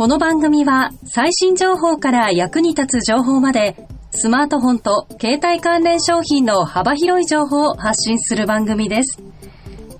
[0.00, 3.76] この番組は最新情報から役に立つ情報まで
[4.12, 9.22] スマートフォンと携帯関連商品の幅広い情報を発信する番組です。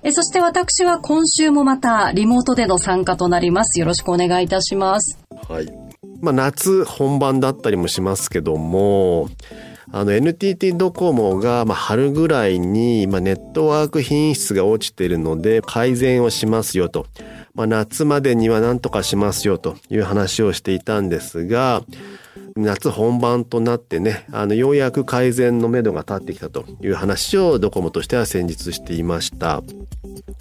[0.01, 3.79] えそして私は今週もまたリモートでの参加となります。
[3.79, 5.19] よろしくお願いいたします。
[5.47, 5.71] はい。
[6.19, 9.29] まあ夏本番だったりもしますけども
[9.91, 17.05] あの NTT ドコモがまあ春ぐらいにまあネットワーク品質が落ちているので改善をしますよと。
[17.53, 21.83] まあ夏までには何とかしますよという話をしていたんですが、
[22.55, 29.61] 夏本番となってね、あの、ようやく改善のめどが立ってきたという話をドコモとしては先日していました。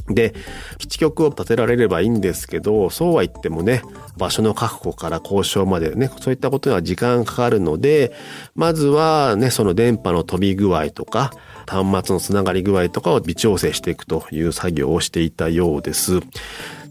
[0.09, 0.35] で、
[0.79, 3.83] 基地局を建てられればいいんですけど、そうは言ってもね、
[4.17, 8.13] 場所の確保から交渉までね、そういったことには時間かかるので、
[8.55, 11.33] まずはね、その電波の飛び具合とか、
[11.67, 16.21] 端末のつながり具合とかを微調整していくという作業をしていたようです。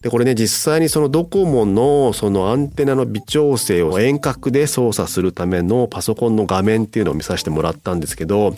[0.01, 8.55] で、これね、実際にそのドコモのそのアンテナの微調整を遠隔で操作するためのパソコンの画面っていうのを見させてもらったんですけど、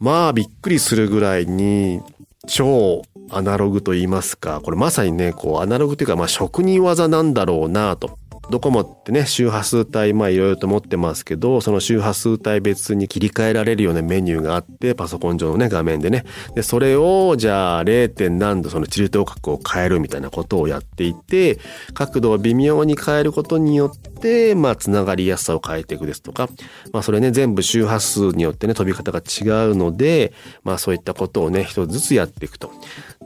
[0.00, 2.00] まあびっくりするぐらいに
[2.46, 8.18] 超アナログと言いますか、これまさにね、こうアナログというかまあ職人技なんだろうなと。
[8.52, 16.24] ドコモってね、周波数帯、まあいろいろと持ってますけど、その周波数帯別に切り替えられるようなメニューがあって、パソコン上のね、画面でね。
[16.54, 18.28] で、それを、じゃあ 0.
[18.28, 21.58] 何度そのチルト角を変えるみたいなことをやっていて、
[21.94, 26.50] 角度を微妙に変えることによって、まあ、つながりやすさを変えていくですとか、
[26.92, 32.70] まあ、それね、全部周波数によってね、飛び方が違うので、まあ、そういったことをね、一つずつやっていくと。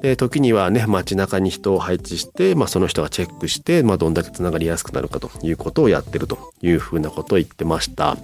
[0.02, 8.16] で、時にはね、街中に人を配置して、まあ、その人がチェックして、まあ、どんだけつながりやすくなるかということをやってるというふうなことを言ってました。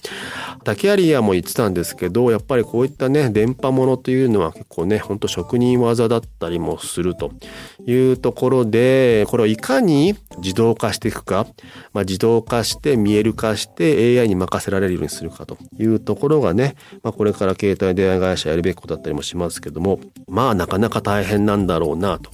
[0.65, 7.32] タキアリアも言ってたんですけど、やっぱりこういったね、電波ものというのは結構ね、ほんと職人技だったりもすると
[7.87, 11.47] いうところで、これをいかに自動化していくか、
[11.93, 22.31] まあ、自動化して見える化して AI に任せられるようにするかというところがね、まあ、これから携帯電話会社やるべきことだったりもしますけども、まあなかなか大変なんだだろうなと。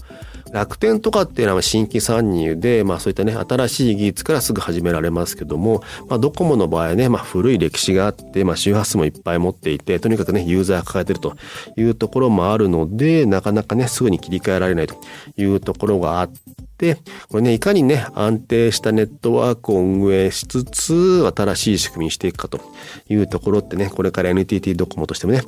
[0.53, 11.37] 楽天とかっていうのは新規参入で、まあそういったね、新しい技術からすぐ始められますけども、まあドコモの場合ね、まあ古い歴史があって、まあ周波数もいっぱい持っていて、とにかくね、ユーザーが抱えてると
[11.77, 14.97] いうところもあるので、なかなかね、すぐに切り替えられないと
[15.37, 16.31] いうところがあっ
[16.79, 16.97] て、
[17.29, 22.61] これね、いかにね、安定したネットワークを運営しつつ、新しい仕組みにしていくかと
[23.09, 25.43] いうところってね、これから NTT ドコモとしてもね、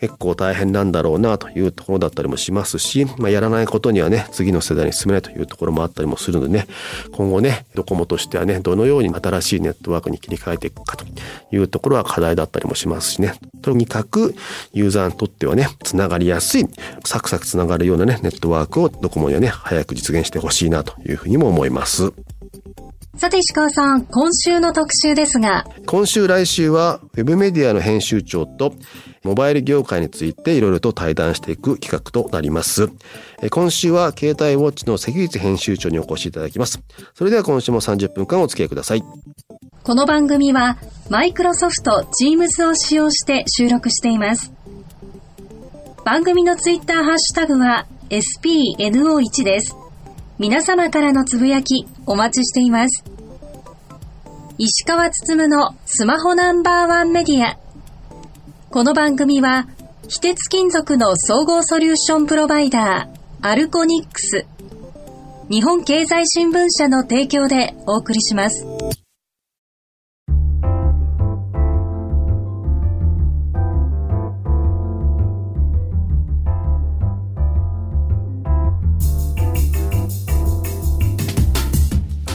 [0.00, 6.66] 結構大変なんだろうなというところだったりもしますし、まあ、やらないことにはね、次の世代に進めないというところもあったりもするのでね、
[7.12, 11.04] 今後ね、ドコモとしてはね、どのように新しいネットワークに切り替えていくかと
[11.52, 14.34] いうところは課題だったりもしますしね、とにかく
[14.72, 16.66] ユーザーにとってはね、つながりやすい、
[17.04, 22.12] サクサクつながるようなね、ネットワークをドコモにはね、早く実現してほしいなというふうにも思います。
[23.16, 25.66] さて石川さん、今週の特集ですが。
[25.84, 28.72] 今週来週は、ウェブメディアの編集長と、
[29.24, 32.88] モバイル業界についていろいろと対談していく企画となります。
[33.50, 36.80] 今週は携帯ウォッチの関口編集長にお越しいただきます。
[37.14, 39.02] それでは今週も30分間お付き合いください。
[39.82, 40.78] この番組は、
[41.10, 44.50] マイクロソフト Teams を使用して収録しています。
[46.06, 49.79] 番組のツイッターハッシュタグは SPNO1 です。
[50.40, 53.04] 皆様からのつぶやきお待ちしています。
[54.56, 57.58] 石川つつむのスマホナンバーワンメディア。
[58.70, 59.68] この番組は、
[60.08, 64.46] 非鉄金属の総合ソリューションプロバイダー、アルコニックス、
[65.50, 68.64] 日本経済新聞社の提供でお送りします。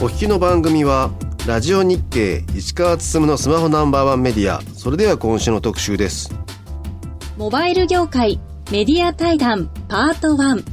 [0.06, 1.10] お聞きの番組は
[1.48, 4.62] ラジオ日経石川つのスマホナンバーワンメディア。
[4.62, 6.32] それでは今週の特集です。
[7.36, 8.38] モバイル業界
[8.70, 10.64] メディア対談パート1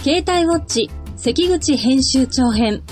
[0.00, 2.84] 携帯ウォッチ関口編集長編。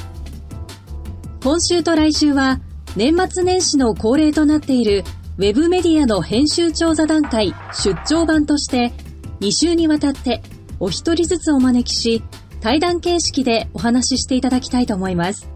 [1.45, 2.59] 今週と来週は
[2.97, 5.05] 年末年始の恒例となっている
[5.39, 8.93] ウェブメディアの編集長座談会出張版として
[9.39, 10.43] 2週にわたって
[10.81, 12.25] お一人ずつお招きし
[12.65, 15.51] 対談形式でお話ししていただきたいと思います。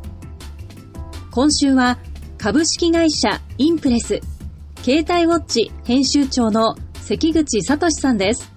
[1.31, 1.99] 今週は
[2.37, 4.21] 株式会社インプレス
[4.83, 8.53] 携帯ウォッチ編集長の関口聡さんです。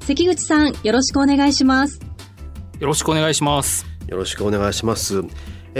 [0.00, 1.98] 関口さんよろしくお願いします。
[2.80, 3.86] よろしくお願いします。
[4.08, 5.22] よろしくお願いします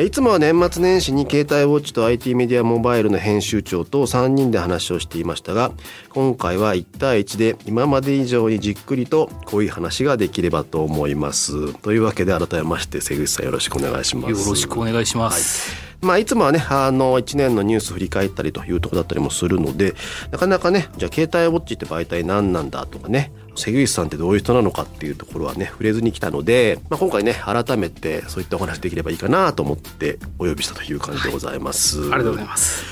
[0.03, 5.73] いつもは年末年始に携帯ウォッチと IT メディアモバイルの編集長と3人で話をしていましたが
[6.11, 11.73] 今回は1対1で今まで以上にじっくりとこういう話ができればと思います。
[11.81, 14.31] というわけで改めまして瀬口さんよろしくお願いします。
[14.33, 19.95] よろしくお願いします、はいまあ、いつもはね、あの、1年のニュース振り返ったりというところだったりもするので、
[20.31, 32.01] なかなかね、じゃあ携帯ウォッチって媒体何なんだとかね、関口さんってどういう人なのかっていうところはね、触れずに来たので、まあ、今回ね、改めてそういったお話できればいいかなと思ってお呼びしたという感じでございます。
[32.01, 32.85] はい、ありがとうございます。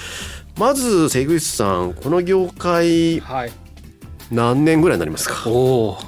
[0.59, 3.53] まず、関口さん、この業界、はい、
[4.31, 5.49] 何年ぐらいになりますか？
[5.51, 5.99] お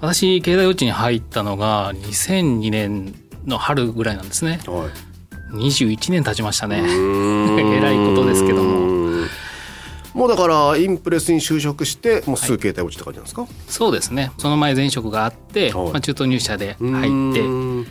[0.00, 3.14] 私、携帯ウォッチに入ったのが2002年
[3.46, 4.60] の春ぐらいなんですね。
[4.66, 5.11] はい
[5.52, 6.82] 21年経ちましたね。
[6.84, 8.92] えらいことですけども。
[10.14, 14.30] もうだからインプレスに就職してもうすぐ携帯落ちた感じなんですか、はい、そうですね。
[14.38, 17.88] その前前職があって、はい、まあ、中途入社で入って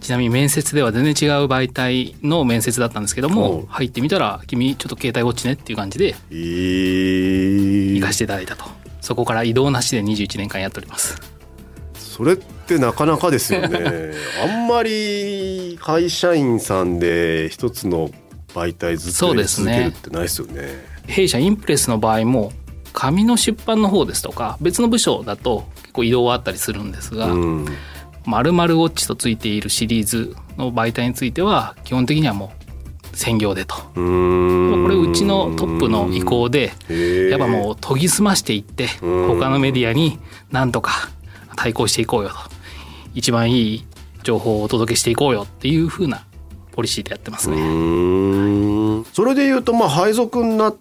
[0.00, 8.64] ちなみに面接では全然違う媒体の面接だったんですけども入ってみたら「君ちょっと携帯ウォッチね」っていう感じで行かせていただいたと。
[9.00, 11.20] そこから移動なしで21年間やっております。
[11.94, 14.12] それってなかなかですよね。
[14.44, 18.10] あんまり会社員さんで一つの
[18.54, 22.52] 媒体ずっとやり続けるってないですよね、ね、弊社インプレスの場合も
[22.92, 27.66] 紙の出版の方ですとか別の部署だと結構移動はあったりするんですが、うん。
[28.24, 32.52] まるウォッチとついているシリーズの媒体については基本的にはも
[33.12, 33.76] う専業でと。
[33.76, 36.72] これうちのトップの意向で
[37.30, 40.18] やっぱもう研ぎ澄ましていって他のメディアに
[40.50, 41.10] なんとか
[41.56, 42.55] 対抗していこうよと
[43.16, 43.84] 一番いい
[44.22, 46.24] 情報をお届けしていこうよっていうふうな
[46.72, 47.56] ポリシーでやってますね。
[49.12, 50.76] それでいうとまあ配属になっ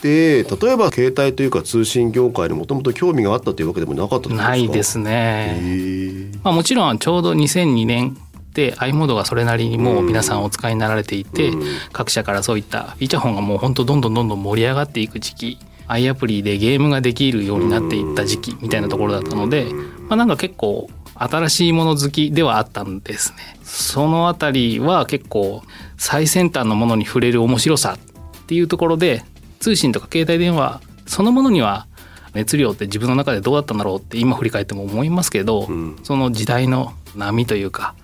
[0.00, 6.30] て例えば携帯というか通信業界にもともと興味があったというわけでもなかったないですね。
[6.44, 8.16] まあ、もちろんちょうど2002年
[8.54, 11.52] で i モードがそれなりにもう皆さんお使いになられていて、
[11.92, 15.58] 各社からそういったフィーチャーフォンがもう本当どんどんどんどん盛り上がっていく時期
[15.88, 19.66] i アプリでゲームができるようになっていった時期みたいなところだったので、
[20.08, 20.88] まあ、なんか結構
[21.22, 23.58] 新しいもの好きではあったんですね。
[23.62, 25.62] そのあたりは結構
[25.98, 29.22] 最先端のものに触れる面白さっていうところで
[29.60, 31.86] 通信とか携帯電話そのものには
[32.32, 37.94] 熱量って自分の中でどうだったんだろうって今振り返っても思いますけど、うん、その時代の波というか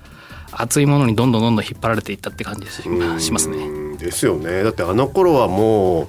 [0.52, 2.66] 熱いものにどんどんどんどん引っ張られていったって感じ
[3.22, 3.96] しますね。
[3.96, 4.62] ですよね。
[4.62, 6.08] だってあの頃はもう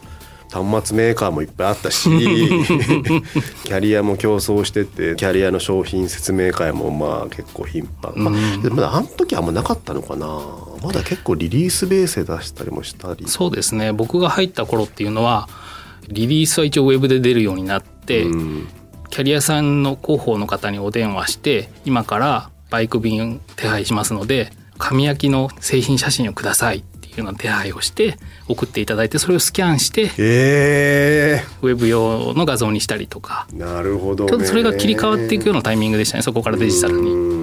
[0.52, 10.28] 端末メーカーもいっぱいあったし キャリアも競争しててキャリアの商品説明会もまあ結構頻繁、まあ、まだあの時はあんまなかったのかな。
[10.84, 13.28] まだ結構リリースベースで出したりもしたり。
[13.28, 13.92] そうですね。
[13.92, 15.50] 僕が入った頃っていうのは
[16.08, 18.68] リリースは一応ウェブで出るようになって、うん、
[19.10, 26.78] キャリアさんの広報の方にお電話して今からバイク便手配しますので紙焼きの製品写真をください。
[26.78, 28.18] っていうような手配をして
[28.48, 31.44] 送っていただいてそれをスキャンして、え。
[31.62, 33.48] ー、ウェブ用の画像にしたりとか。
[33.54, 37.38] なるほど、ちょっとそれが切り替わっていくようなタイミングでしたねそこからデジタルに。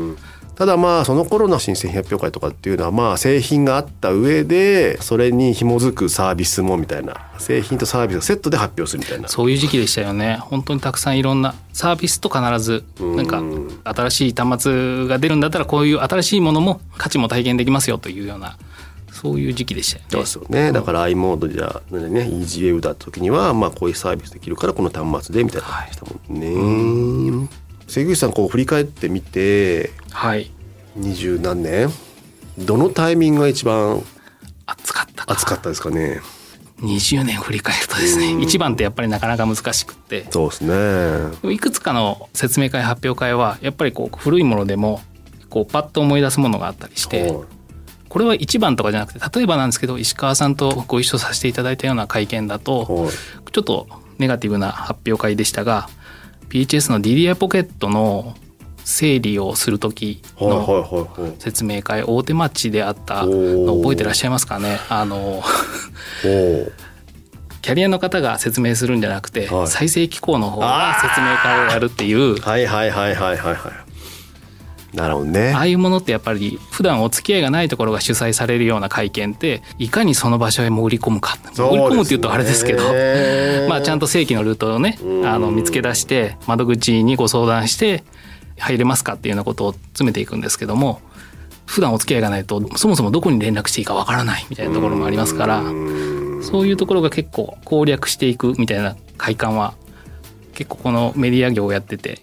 [0.57, 7.31] ただまあその頃の新製品発表会とかっていうのはまあ製品があった上でそれに紐づくサービスもみたいな。
[7.39, 9.29] 製品とサービスをセットで発表するみたいな。
[9.29, 10.39] そういう時期でしたよね。
[10.41, 13.43] 本当にたくさんいろんなサービスと必ずなんか
[13.85, 18.57] 新しい端末が出るんだったらこういう新しいものも価値も体験できますよというような
[19.25, 20.19] そういう時期でしたよね。
[20.21, 20.71] ですよね。
[20.71, 26.47] だから i モードじゃね、イージーウェブだった時には、まあこういうサービスできるからこの端末でみたいな感じでしたもんね。
[26.47, 27.49] はいうん、
[27.89, 30.51] 関口さんこう振り返ってみて、はい。
[30.95, 31.89] 二十何年
[32.59, 34.03] どのタイミングが一番
[34.67, 36.21] 暑かった暑かったですかね。
[36.81, 40.61] 20年振り返るとですね、一番ってやっぱりなかなか難しくてそうです
[41.45, 45.01] ねいくつかの説明会発表会はやっぱりこう古いものでも
[45.49, 47.33] こうパッと思い出すものがあったりして、
[48.15, 53.11] これは一番とかじゃなくて例えばなんですけど石川さんとご一緒させていただいたような会見だと
[53.51, 55.89] ちょっとネガティブな発表会でしたが
[56.49, 58.37] PHS の DDI ポケットの
[58.85, 64.79] 整理をする時の説明会大手町であったの覚えてらっしゃいますかね？
[64.89, 65.43] あの
[67.63, 72.39] キャリアの方が説明するんじゃなくて、再生機構の方が説明会をやるっていう。
[72.41, 73.84] はいはいはいはいはいはい
[74.95, 75.53] なるほどね。
[75.53, 81.37] ああいうものってやっぱり普段お付き合いがないところが主催されるような会見っていかにその場所へ潜り込むか。
[81.55, 82.83] 潜り込むっていうとあれですけど
[83.69, 88.05] まあちゃんと正規のルートをねあの見つけ出して窓口にご相談して
[88.59, 91.01] 入れますかっていうようなことを詰めていくんですけども
[91.67, 95.63] 普段お付き合いがないとそもそもどこに連絡していいかわからないみたいなところもありますから
[96.43, 99.75] そういうところが結構攻略していくみたいな快感は
[100.53, 102.21] 結構このメディア業をやってて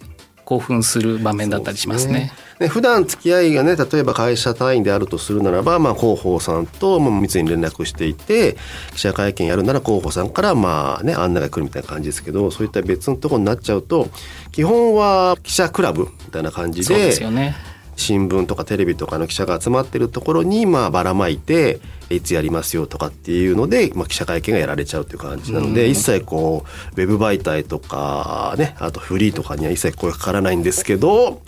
[0.51, 2.33] 興奮する場面だったりしますね。
[2.59, 8.57] ね、普段付き合いがね例えば会社単位であるとするならば、まあ、広報さんとも密に連絡していて
[8.93, 14.09] 記者会見やるなら広報さんからまあね案内が来るみたいな感じですけどそういった別のところになっちゃうと
[14.51, 17.55] 基本は記者クラブみたいな感じそうでですよね。
[18.01, 21.79] 新聞とかテレビとかの記者が集まってるところにまあばらまいて
[22.09, 26.65] いつやりますよとかっていうので、まあ、記者会見がやられちゃうっていう感じなので、一切こ
[26.95, 31.41] うウェブ媒体とかねあとフリーとかには一切声かからないんですけど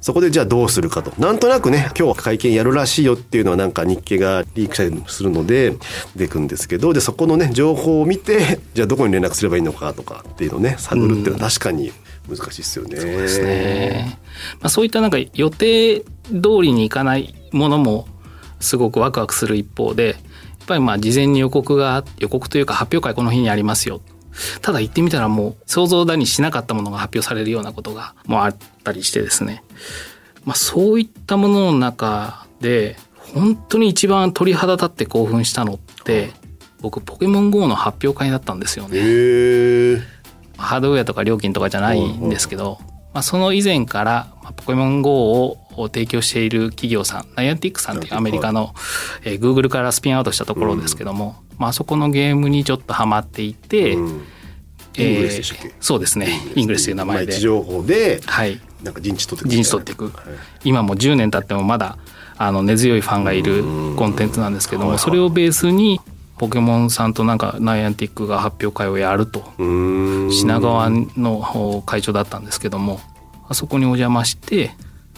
[0.00, 1.12] そこでじゃあどうするかと。
[1.20, 5.72] なんとなくね今日会見やるらしいよっていうのはなんか日経がリークしたりするので
[6.14, 11.92] 出てくんですけどでそこのね情報を見てじゃあどこに連絡すればいいのかとかっていうのをね探るっていうのは確かに
[12.28, 12.96] 難しいですよね。
[12.96, 14.18] そうですね。
[14.60, 16.06] まあ、そういったなんか予定通
[16.62, 18.06] りにいかないものも
[18.60, 20.16] すごくワクワクする一方でやっ
[20.66, 24.00] ぱりまあ事前に予告が予告というか発表会この日にありますよ
[24.60, 29.62] ただ行ってみたらもう想像だにしなかったものが発表されるようなことがもうあったりしてですね、
[30.44, 32.96] まあ、そういったものの中で
[33.34, 36.32] 本当に一番鳥肌立って興奮したのって
[36.80, 40.06] 僕ポケモン GO の発表会だったんですよね。
[40.56, 42.78] ハードウェアとか料金とかじゃないんですけど、
[43.14, 48.74] まあ、その以前から、まあ、ポケモン GO を提供している企業さんナイアンティックさんっていうアメリカの、
[49.24, 54.22] えー Google からスピンアウトしたところですけども、まあそこのゲームにちょっとハマっていて、うん。
[54.98, 55.74] えーイングレスでしたっけ？
[55.80, 56.28] そうですね。
[56.54, 57.38] イングレスという名前で。
[57.38, 58.58] 情報ではい。
[58.82, 60.04] なんか陣地取っていく陣地取っていく。
[60.06, 60.12] はい。
[60.64, 61.98] 今も10年経ってもまだ
[62.38, 63.62] あの根強いファンがいる
[63.96, 66.00] コンテンツなんですけどもそれをベースに
[66.38, 73.00] ポケモンさんとなんかナイアンティックが発表会をやると品川の会長だったんですけども
[73.48, 74.72] あそこにお邪魔して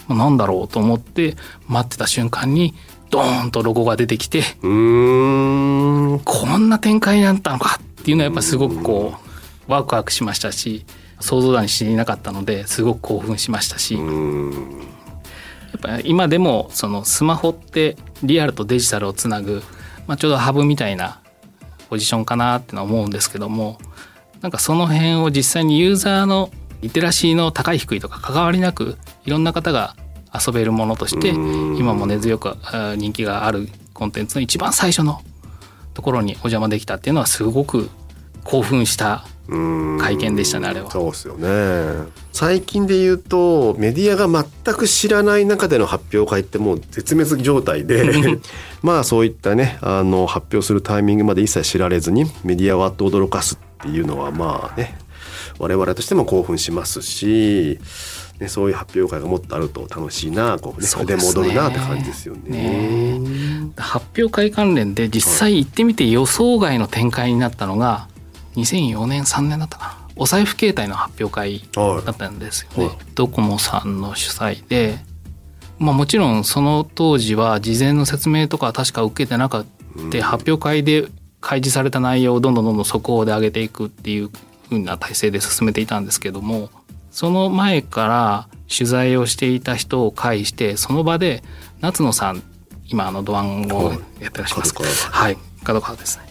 [0.07, 2.75] まあなんだろうと思って待ってた瞬間に
[3.11, 6.21] ドーンとロゴが出てきてこん
[6.69, 9.15] な展開になったのかっていうのはやっぱすごくこ
[9.69, 10.85] うワクワクしましたし
[11.21, 13.99] 想像だにしていなかったのですごく興奮しましたし。
[15.69, 19.63] やっぱ今でもそのスマホってリアルとデジタルをつなぐ、
[20.09, 21.21] まあ、ちょうどハブみたいな
[21.89, 23.79] ポジションかなってのは思うんですけども
[24.41, 26.51] なんかその辺を実際にユーザーの
[26.81, 29.97] リテラシーの高い低いとか関わりなくいろんな方が
[30.33, 31.77] 遊べるものとしてうん。
[31.77, 32.57] 今も根強く
[32.97, 35.21] 人気があるコンテンツの一番最初の
[35.95, 37.91] ところにお邪魔できたっていうのはすごく
[38.45, 40.91] 興奮した会見でしたねあれは。
[40.91, 42.09] そうですよね。
[42.33, 48.39] 最近で言うとメディアが全く知らない中での発表会ってもう絶滅状態で
[48.83, 54.99] まあそういったねあの発表するタイミングまで一切知られずにメディアをあっと驚かすっていうのはまあね
[55.59, 57.79] 我々としても興奮しますし、
[58.39, 63.21] ね、そういう発表会がもっとあると楽しいなこう、ね、で戻るなって感じですよね。
[63.77, 68.08] 発表会関連で実際行ってみて予想外の展開になったのが
[68.63, 70.09] 2004年3年だったかな。
[70.17, 72.07] お財布携帯の発表会はい。
[72.07, 72.97] だったんですよね、はい。
[73.15, 74.99] ドコモさんの主催で、
[75.79, 79.67] まあ、もちろんその当時は事前の説明とかは確か受けてなかっ
[80.11, 81.09] た、発表会で
[81.41, 84.31] 開示された内容をどんどんどんどん速報で上げていくっていう
[84.69, 86.71] 風な体制で進めていたんですけども
[87.11, 91.43] その前から取材をしていた人を介してその場で
[91.81, 92.43] 夏野さん
[92.87, 94.75] 今あのドワンをやってらっしゃいます、
[95.11, 95.37] はい。
[95.65, 96.25] 角川ですね、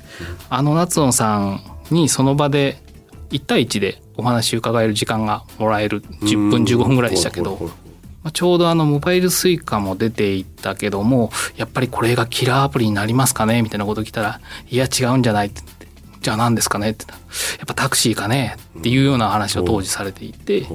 [0.49, 2.77] あの夏野さんにその場で
[3.31, 6.01] 1対1でお話伺える時間がもらえる。
[6.01, 7.57] 10分15分ぐらいでしたけど、
[8.23, 13.61] まあ、ちょうどあのモバイルスイカも出ていったけどもやっぱりこれがキラーアプリになりますかね？
[13.61, 14.39] みたいなこと聞いたら
[14.69, 15.87] 「いや違うんじゃない」って言って
[16.21, 20.67] 「じゃあ何ですかね?」って言ったら「やっぱタクシーかね?」っていうような話を当時されていて。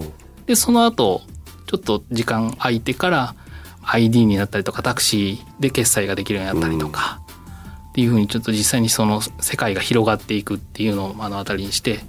[0.46, 1.22] でその後
[1.66, 3.34] ちょっと時間空いてから
[3.84, 7.21] ID になったりとかタクシーで決済ができるようになったりとか、
[7.92, 12.00] っていうふうにちょっと実際にその世界が広がっていくっていうのを目の当たりにして、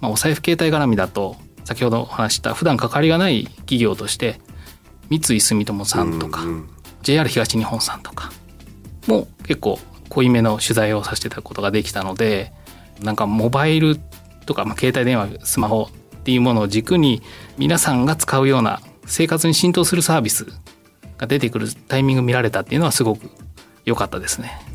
[0.00, 4.40] まあ、お財布携帯絡みだと先ほどお話しした普段関わりがない企業として
[5.10, 6.68] 三井住友さんとか、うん
[7.02, 8.30] JR 東日本さんとか
[9.08, 9.78] も結構
[10.08, 12.52] 濃いめの取材をさせていただくことができたので
[13.02, 13.96] なんかモバイル
[14.46, 17.22] とか、まあ、携帯電話スマホっていうものを軸に
[17.58, 20.46] 皆さんが使うような生活に浸透するサービス
[21.18, 23.28] が出てくるタイミング見られたっていうのはすごく
[23.84, 24.71] 良かったですね。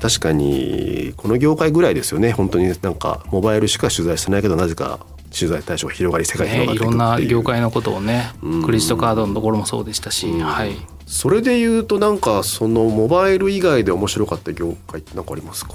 [0.00, 2.32] 確かにこの業界ぐらいですよね。
[2.32, 5.00] 本当になんかモバイルしか取材してないけどなぜか
[5.30, 8.62] 取材対象が広がり世界広がっていくいろんな業界のことをねうん。
[8.64, 10.40] クレジットカードのところもそうでしたし、うん。
[10.40, 10.76] はい、
[11.06, 15.74] それで言うとなんかそのモバイル以外で面白かった業界って何かありますか？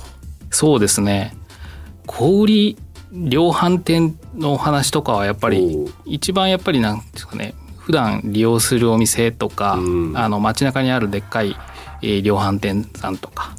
[0.50, 1.36] そうですね。
[2.08, 2.78] 小売
[3.12, 10.18] 量販店のお話とかはやっぱり一番やっぱりなんですかね普段利用するお店とか、うん。
[10.18, 11.56] あの街中にあるでっかい、
[12.02, 13.56] えー量販店さんとか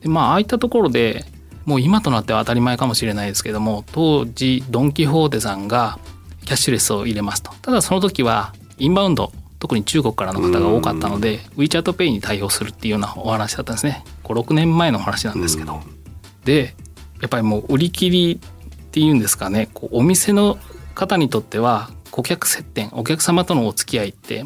[0.00, 1.24] でまあああいったところで
[1.64, 5.98] もう今となっては当たり前かもしれないですけども当時ドン・キホーテさんが
[6.44, 7.52] キャッシュレスを入れますと。
[7.60, 14.04] ただその時はインバウンド特に中国からの方が多かったので WeChatPay に対応するっていうようなお話だったんですね。
[14.24, 15.82] 56年前の話なんですけど。
[16.44, 16.74] で
[17.20, 19.68] やっぱりもう売り切りっていうんですかね。
[19.74, 20.58] こうお店の
[20.94, 24.44] 方にとっては顧客接点お客様とのお付き合いって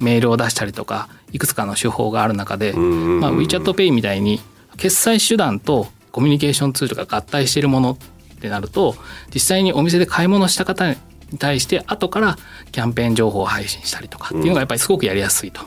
[0.00, 4.40] メールを出したりとかいくつかの手法がある中で、まあ、WeChatPay みたいに
[4.76, 7.96] 決済手段とコミュニケーションツールが合体しているものっ
[8.40, 8.94] てなると
[9.32, 10.96] 実際にお店で買い物した方に
[11.38, 12.36] 対して後から
[12.70, 15.62] キャンペーン情報を配信したりとかっていうのがやっぱりすごくやりやすいと、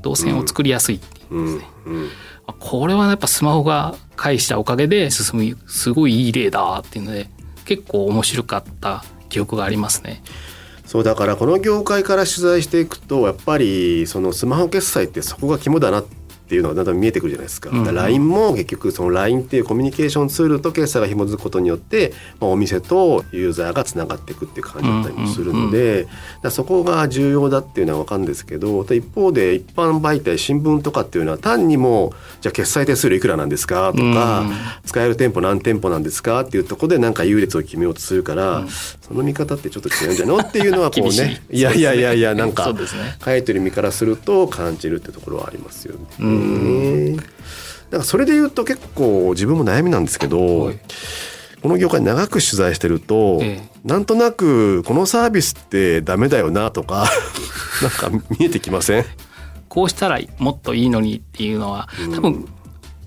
[0.00, 1.64] 動線を作りやすいっていうんですね、
[2.58, 7.28] これはやっぱスマホが介したおかげで進むすごいいい例だっていうので
[7.66, 10.22] 結構面白かった記憶がありますね。
[10.86, 16.16] そうだからこの業界から取材していくとやっぱりそのスマホ決済ってそこが肝だなって
[16.48, 17.68] っていうのがだんだん見えてくるじゃないですか。
[17.68, 26.08] うん、LINE も結局その LINE っていうコミュニケーションツールと決済が紐づくことによって、まあ、お店とユーザーがつながっていくっていう感じだったりもするので、
[26.42, 34.52] だそこが重要だっていうのは分かるんですけど一方で一般媒体新聞とかっていうのは単にもじゃあ決済手数料いくらなんですかとか、うん、
[34.86, 40.38] 使える店舗何店舗なんですかっていうところでなんか優劣を決めようとするから、うん、その見方ってちょっと違うんじゃないの？
[40.38, 41.60] っていうのはこうね い。
[41.60, 42.80] やいやいやいやなんか、ね、
[43.24, 46.00] 書いてる身からすると感じるってところはありますよね。
[46.38, 47.16] ね。
[47.16, 50.80] だからそれで言うと結構自分も悩みなんですけど、はい、
[51.62, 57.06] この業界長く取材してると、ええ、なんとなくこのサービスってダメだよなとか
[57.82, 59.04] なんか見えてきません？
[59.68, 62.46] こうしたらもっといいのにっていうのは多分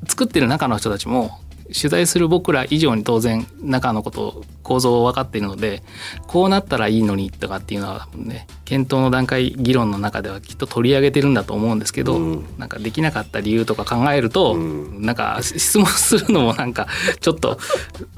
[0.08, 1.40] 作ってる中の人たちも
[1.74, 5.84] 取材する僕ら以上に当然中のこと構造を分かっているので
[6.28, 16.88] こうなったらいいのにとかっていうのはね検討の段階議論の中ではきっと取り上げてるんだと思うんですけど、うん、なんかできなかった理由とか考えると、うん、なんか質問するのもなんか
[17.20, 17.60] ちょっと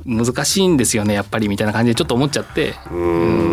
[0.06, 2.76] 難しいんですよねやっぱりみたいな感じでちょっと思っちゃって。
[2.92, 3.53] うん。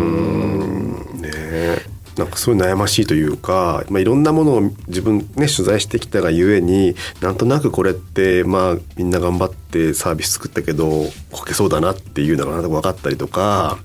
[2.21, 13.79] なんかそういう悩ましいというか、まあ、いろんなものを自分ね取材してきたがゆえになんとなくこれってまあみんな頑張ってサービス作ったけどこけそうだなっていうのがなんとか分かったりとか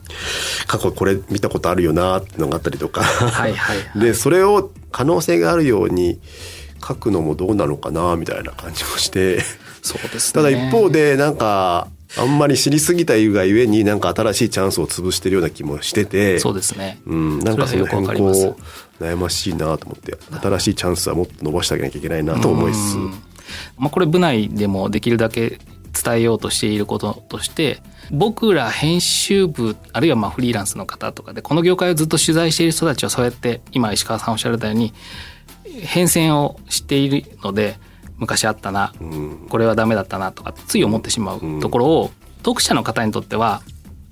[0.66, 3.02] 過去これ見たことあるよなっていうのがあったりとか。
[3.02, 6.20] はいはい、はい、 でそれを可能性があるように
[6.86, 9.40] 書くのもどうなのかなみたいな感じもして。
[9.82, 11.86] そうです、ね、ただ一方でなんか
[12.18, 18.56] あんまり知りすぎたがゆえになんか新しいチャンスを潰してるような気もしててそうですね、うん、なんかその辺こ
[19.00, 22.96] う悩ましいなと思って新しいチャンスはもっと伸ばしてあげなきゃいけないなと思いつつ、
[23.78, 25.58] まあ、これ部内でもできるだけ
[26.04, 34.92] 伝えようとしていることとして僕ら編集部あるいはまあフリーランスの方とかでこの業界をずっと取材している人たちはそうやって今石川さんおっしゃられたように
[35.82, 37.78] 変遷を知っているので
[38.16, 38.92] 昔あったな、
[39.48, 43.62] これはダメだったなとかつい思ってしまうところを、読者の方にとっては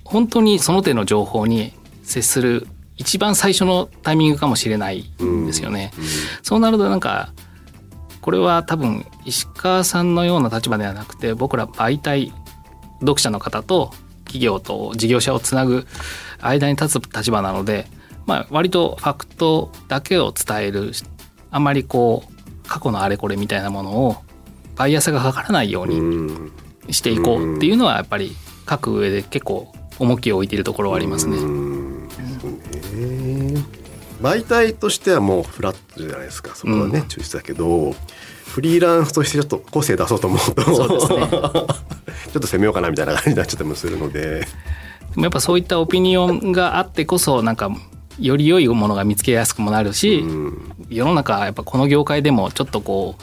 [0.03, 5.47] 本当にその手の情報に接する一番最初のタイミングかもしれないん。
[5.47, 5.91] ですよね。
[6.43, 7.33] そうなるとなんか
[8.21, 12.33] これは多分石川さんのような立場ではなくて僕ら媒体
[13.01, 13.91] 読者の方と
[14.23, 15.85] 企業と事業者をつなぐ
[16.39, 17.87] 間に立つ立場なので、
[18.25, 20.91] まあ、割とファクトだけを伝える
[21.51, 22.34] あんまりこう
[22.67, 24.17] 過去のあれこれみたいなものを
[24.75, 26.51] バイアスがかからないように
[26.91, 28.35] していこうっていうのはやっぱり
[28.69, 31.37] 書く上で結構重きを置いているところはありますね。
[34.21, 37.93] 媒体としてはもうフラットじゃないですかそこはね、うん、抽出だけど
[38.45, 44.47] フリーランスとしてちょっと個性出そうと思うとそうです、ね、 ちょっと攻めようかなみたいな感じになっちゃったりもするので。
[45.17, 47.69] やっぱそういったオピニオンがあってこそなんか
[48.19, 53.15] より良いものが見つけやすくもなるし、うん、世の中やっぱこの業界でもちょっとこ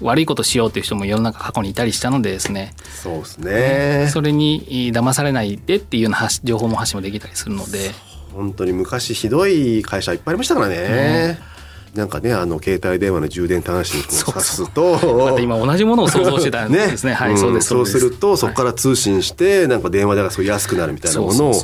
[0.00, 2.74] う悪いことしようという人も世の中過去にいたりしたのでですね。
[3.02, 4.08] そうですね。
[4.10, 7.90] それに騙されないでっていうような情報も発信もできたりするので。
[8.32, 11.55] 本当に昔ひどい会社いっぱいありましたからね、うん、
[11.96, 17.10] なんかねあの携帯電話の充電端子に挿すと 今同じものを想像してたんですね。
[17.10, 17.98] ね、はい、そうですそうす。
[17.98, 21.54] るとそこから通信して、なんか電話代がすごい安くなるみたいなものを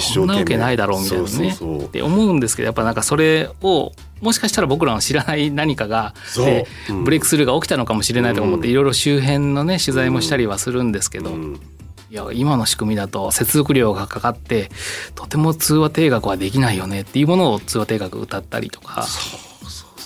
[0.00, 1.56] そんなわけないだろうみたいなね。
[1.84, 6.66] って思うんですけどやっぱなんかそれをもしかしたら僕らの知らない何かがで、
[7.04, 11.32] ブレイクスルーが起きたのかもしれないと思っていろいろ周辺のね取材もしたりはするんですけど。
[12.10, 14.70] いや今の仕組みだと接続料がかかって
[15.14, 19.06] とても通話定額はできないよねっていうものを通話定額歌ったりとか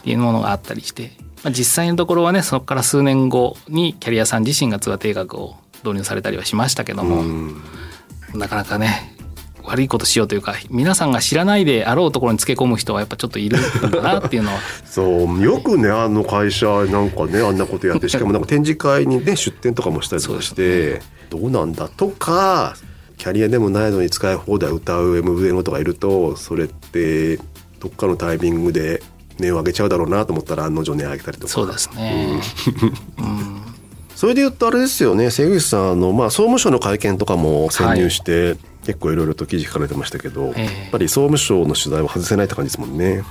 [0.06, 1.10] っていうものがあったりして、
[1.42, 7.24] まあ、実際のところはねそこから数年後にキャリアさん自身が通話定額を導入されたりはしましたけども、
[8.32, 9.12] なかなかね
[9.64, 21.02] 悪いことしようというか皆さんが知らないであろうところにつけ込む人はやっぱちょっといるんだなっていうのは そうよくねあの会社なんかねあんなことやって しかもなんか展示会にね出展とかもしたりとかして。
[21.28, 22.76] どうなんだとか
[23.16, 27.38] キャリアでもないのに使い放題歌う MVNO とかいるとそれって
[27.80, 29.02] どっかのタイミングで
[29.38, 31.52] 値を上げちゃうだろうなと思ったら案の定値上げたりとか。
[31.52, 32.40] そうですね、
[33.18, 33.62] うん、
[34.14, 35.30] それで言うとあれですよね。
[35.30, 43.22] 瀬口さんあの、まあ、総務省の会見とかも潜入して、はい、結構いろいろと記事書かれてましたけど、えー、やっぱり総務省の取材は外せないって感じですもんね。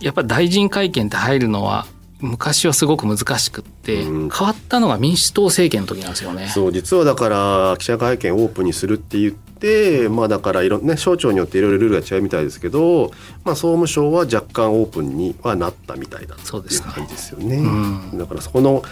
[0.00, 1.86] やっぱ大臣会見って入るのは
[2.20, 6.48] 昔はすごく難しくって、うん、変わったのが民主党政権の時なんですよね。
[6.48, 13.10] そう実はだから記者会見オープンにするって言ってまあだからいろね省庁によっていろいろルールが違うみたいですけど、
[13.44, 17.56] まあ総務省は若干オープンにはなったみたいだっていう感じですよね。
[17.56, 17.68] ね
[18.12, 18.82] うん、だからそこの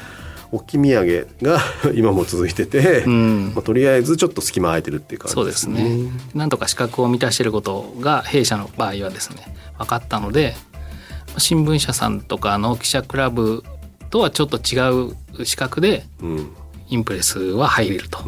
[0.52, 1.60] 大き土産が
[1.96, 5.80] 今も続いてて、うん、まあ、とりあえずちょっと隙間空いてるっていう感じですね。
[5.80, 6.10] そうですね。
[6.34, 10.56] なんとか資格を満たしていることが弊社の場合はですね分かったので
[11.38, 13.62] 新聞社さんとかの記者クラブ
[14.10, 16.04] とはちょっと違う資格で、
[16.88, 18.20] インプレスは入れると。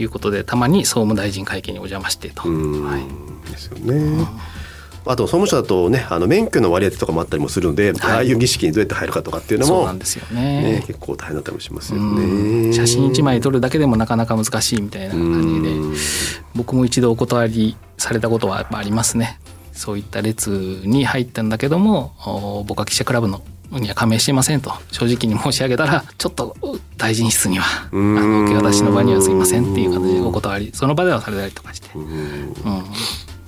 [0.00, 2.42] いうことでたまに総務大臣会見にお邪魔してと。
[2.42, 2.98] は
[3.46, 4.26] い、ですよね。
[5.04, 12.72] あと総務省だとねあの免許の割り当てとかもあったりもするので、はい、ああいう儀式にどうやって入るかとかっていうのもそうなんですよね、ね、結構大変だったりもしますよね。
[12.74, 15.70] 写真1枚撮るだけでもなかなか難しいみたいな感じで
[16.54, 19.40] 僕も一度お断りされたことはありますね。
[19.78, 20.50] そういった列
[20.84, 24.72] に入ったんだけども僕は記者クラブのには加盟していませんと。
[24.90, 26.56] 正直に申し上げたらちょっと
[26.96, 30.70] 大臣室にはあの受け渡しの場にはすいませんっていう形でお断り。
[30.74, 31.90] その場ではされたりとかして。
[31.94, 32.00] う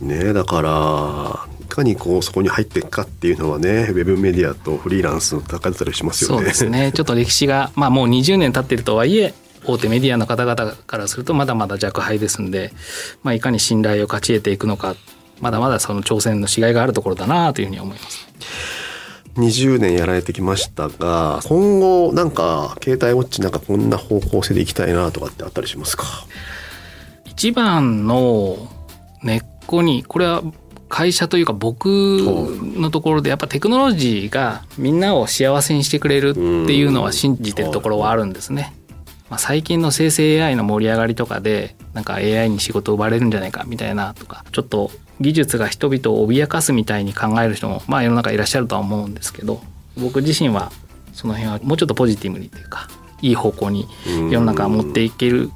[0.05, 6.37] ん、ねだからいかにこうそこに入っていくかっていうのはねウェブメディアとフリーランスの戦いだったりしますよね。
[6.37, 6.93] そうですね。
[6.95, 12.73] ちょっと歴史が、まあ、もう20年経ってるとはいえ大手メディアの方々からするとまだまだ若輩ですんで、
[13.23, 14.97] まあ、いかに信頼を勝ち得ていくのか
[15.41, 18.29] まだまだその挑戦のしがいがあるところだなというふうに思います。
[19.37, 26.05] 20年やられてきましたが今後なんか携帯ウォッチなんかこんな方向性でいきたいなとかってあったりしますか？
[27.25, 28.69] 一番の
[29.23, 30.43] 根っこにこれは
[30.89, 36.41] 会社というか僕のところでやっぱテクノロジーがみんなを幸せにしてくれるって
[36.75, 38.75] いうのは信じてるところはあるんですね。
[39.31, 44.91] まあ、最近の生成 AI の盛り上がりとかでなんか AI に仕事を奪われるんじゃないかみたいなとかちょっと
[45.21, 49.61] 技術が人々を脅かすみたいに考える人もまあ世の中いらっしゃるとは思うんですけど
[49.99, 50.73] 僕自身は
[51.13, 52.89] その辺はもうちょっとポジティブにというか
[53.23, 53.87] いい方向に
[54.31, 55.51] 世の中を持っていける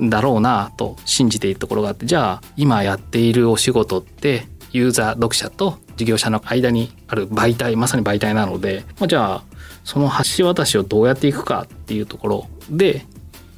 [0.00, 9.44] んだろうなと信じているところがあってじゃあ今やっているお仕事ってユーザー読者と事業者の間にある媒体まさに媒体なので、まあ、じゃあ
[9.84, 13.04] その橋渡しをどうやっていくかっていうところで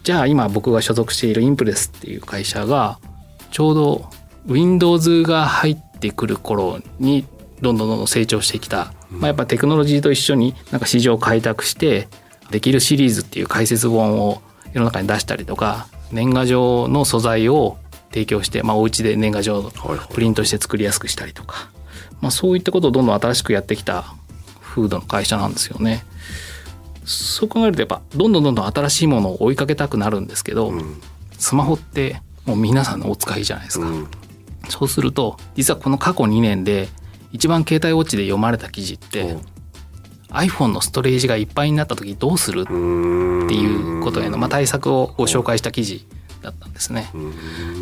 [0.03, 2.99] じゃあ今僕が所属しているインプレスっていう会社が
[3.51, 4.11] ちょうど
[4.47, 7.27] Windows が入ってくる頃に
[7.61, 12.09] どんどんどんどん成長してきた、まあ、やっぱテクノロジーと一緒になんか市場を開拓して
[12.51, 17.79] できるシリーズっていう解説本を世の中に出したりとか年賀状の素材を
[18.11, 19.71] 提供して、まあ、お家で年賀状を
[20.13, 21.71] プリントして作りやすくしたりとか、
[22.21, 24.15] まあ、そういったことをどんどん新しくやってきた
[24.61, 26.05] フードの会社なんですよね。
[27.05, 31.01] そう考えるとやっぱどんどんどんどん新しいものを追いかけたくなるんですけど、うん、
[31.39, 33.87] スマホってもう皆さんのお使いじゃないですか。
[33.87, 34.09] うん
[34.69, 36.89] そうすると実はこの過去2年で
[37.33, 39.37] 一番携帯ウォッチで読まれた記事って
[40.31, 42.63] iPhone のストレージがいっぱいになった時どうする？
[42.63, 46.07] っていうことへの、まあ、対策をご紹介した記事
[46.43, 47.09] だったんですね。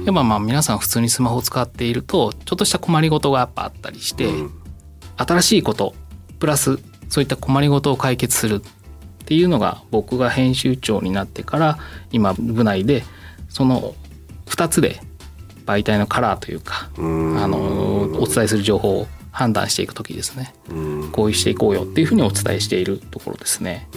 [0.05, 4.29] やっぱまあ皆さん普通にスマホを使っているとちょっとした困りごとがやっぱあったりして
[5.17, 5.95] 新しいこと
[6.39, 8.61] プラスそういった困りごとを解決するっ
[9.25, 11.79] ていうのが僕が編集長になってから
[12.11, 13.03] 今部内で
[13.49, 13.95] その
[14.47, 15.01] 2つで
[15.65, 17.59] 媒体のカラーというかあの
[18.21, 20.55] お伝えする情報を判断していく時ですね。
[21.13, 23.89] こういうしていこうよっていうふうにお伝えしているところですね。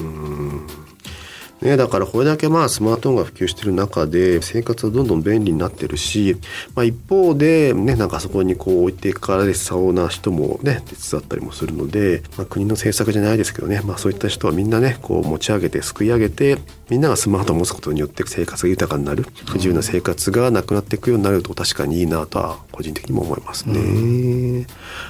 [1.61, 6.37] ね、だからこれだけまあスマートフォンが普及している中で生活はどんどん便利になってるし、
[6.75, 16.57] まあ、一方で、ね、なんかそこにこう置いていかれそうな人もね手伝ったりもするので、まあ、国の政策じゃないですけどね、まあ、そういった人はみんなねこう持ち上げてすくい上げて
[16.89, 23.79] みんながスマートフォンを持つことによって生活が豊かになる不自由な生活がなくなっていくようになると確かにいいなとは個人的にも思いますね。
[23.79, 24.67] うん、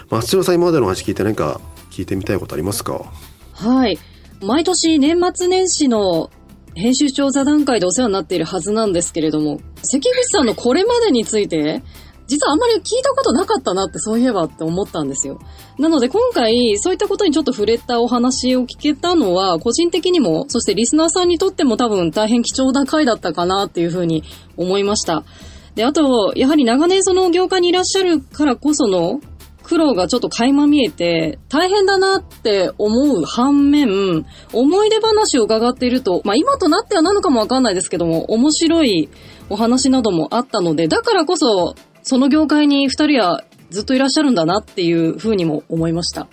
[0.10, 3.12] 松尾さん今までの話聞いて何か聞いてみたいことありますか？
[3.54, 3.98] はい。
[4.42, 6.30] 毎年年末年始の
[6.76, 11.82] 編集長座談会でお世話になっているはずなんですけれども、関口さんのこれまでについて、
[12.28, 15.40] 実はあんまり聞いたことなかったなってそういえばって思ったんですよ。
[15.78, 24.24] なので今回そういったことにちょっと触れたお話を聞けたのは個人的にも、そしてリスナーさんにとっても多分大変貴重な回だったかなっていうふうに
[24.58, 25.24] 思いました。
[25.76, 29.20] で、あと、やはり長年その業界にいらっしゃるからこその
[29.66, 39.10] 苦労がちょっと垣間見えて、大変だなって思う反面、思い出話を伺っていると、まあ今となってはなのかもわかんないですけども、面白い
[39.50, 46.28] お話などもあったので、だからこそ、その業界に二人はずっといらっしゃるんだなっていうふうにも思いました。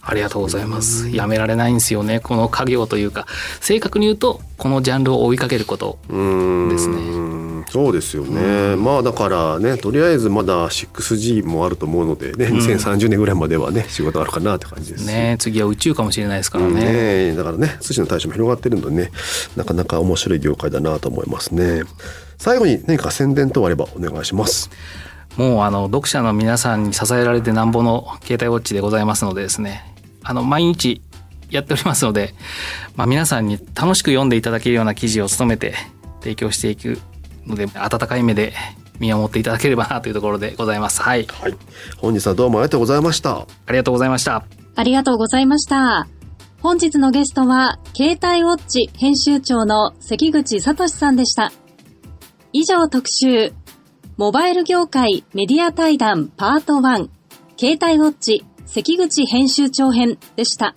[0.00, 1.10] ありがとうございます。
[1.10, 2.20] やめられないんですよね。
[2.20, 3.26] この家業というか、
[3.60, 7.33] 正確に言うと、このジャンルを追いかけることですね。
[7.74, 8.76] そうですよね。
[8.76, 15.04] まあだからね、とりあえずまだ 6G もあると思うのでね、2030年ぐらいまではね、仕事あるかなって感じです。
[15.08, 17.32] ね次は宇宙かもしれないですからね。
[17.32, 19.10] ねだからね、寿司の対象も広がってるんでね、
[19.56, 21.82] なかなか面白い業界だなと思いますね。
[22.38, 24.70] 最後に何か宣伝等あればお願いします。
[25.36, 29.84] もうあの読者の皆さんに支えられてなんぼの携帯ウォッチでございますのでですね
[30.22, 31.02] あの、毎日
[31.50, 32.34] やっておりますので、
[32.94, 35.74] まあ、皆さんに楽しく読んでいただけるような記事を務めて
[36.20, 37.00] 提供していく
[37.46, 38.52] ので、温かい目で
[38.98, 41.02] 見守っていただければなというところでございます。
[41.02, 41.26] はい。
[41.26, 41.54] はい。
[41.98, 43.46] 本日はどうもありがとうございました。
[43.66, 44.44] ありがとうございました。
[44.76, 46.06] ありがとうございました。
[46.60, 51.52] 本日のゲストは、携帯ウォッチ編集長の関口聡さんでした。
[52.52, 53.52] 以上特集、
[54.16, 57.08] モバイル業界メディア対談パート1、
[57.58, 60.74] 携帯ウォッチ関口編集長編でした。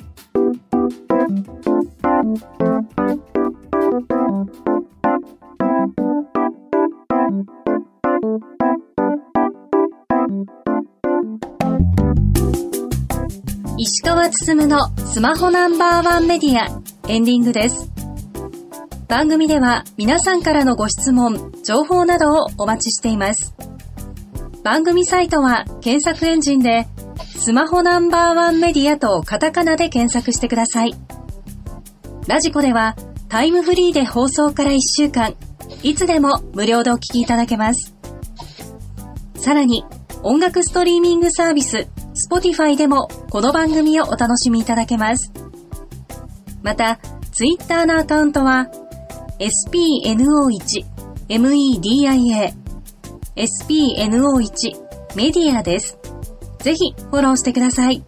[13.80, 17.92] 石川つつむのスマホナンバーワンメディアエンディングです。
[19.08, 23.54] 番組では皆さんからのご質問、情報などをお待ちしています。
[24.64, 26.88] 番組サイトは検索エンジンで
[27.20, 30.96] スマホナンバーワンメディアとカタカナで検索してください。
[32.28, 32.96] ラジコでは
[33.30, 35.36] タイムフリーで放送から1週間、
[35.84, 37.94] いつでも無料でお聴きいただけます。
[39.36, 39.86] さらに、
[40.24, 41.88] 音楽ストリーミングサービス、
[42.18, 45.32] Spotify でもこの番組をお楽しみいただけます。
[46.64, 47.00] また、
[47.32, 48.68] Twitter のアカウントは、
[49.40, 50.86] spno1
[51.30, 52.54] media
[53.36, 56.00] spno1 メディアです。
[56.60, 58.04] ぜひフォローしてください。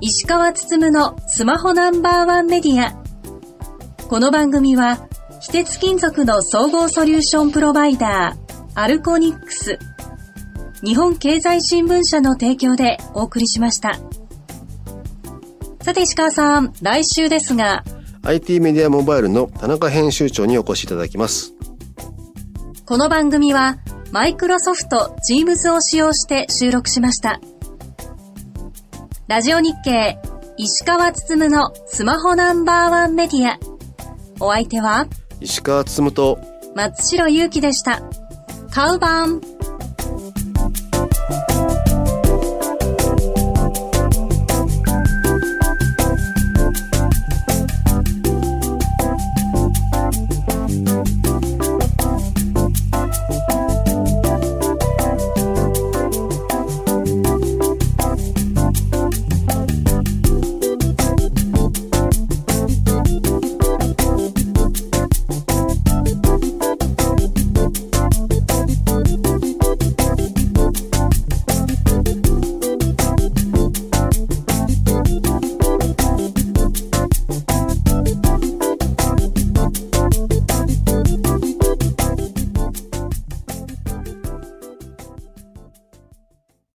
[0.00, 3.02] 石川つつむのスマホナンバーワンメディア。
[4.08, 5.08] この番組は、
[5.40, 9.78] 非鉄金属の総合ソリューションプロバイダー、アルコニックス、
[10.82, 13.98] 日本経済新聞社の提供でお送りしました。
[15.82, 17.84] さて石川さん、来週ですが、
[18.22, 21.54] IT メディアモバイルの田中編集長にお越しいただきます。
[22.84, 23.78] この番組は、
[24.12, 27.40] マイクロソフト Teams を使用して収録しました。
[29.28, 30.18] ラジオ日経
[30.56, 33.58] 石川つつむのスマホナンバーワンメディア。
[34.40, 35.06] お相手は
[35.40, 36.38] 石川つつむと
[36.74, 38.02] 松代ゆうきでした。
[38.70, 39.40] カウバン